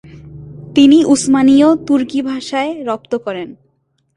[0.75, 3.49] তিনি উসমানীয় তুর্কি ভাষায় রপ্ত করেন।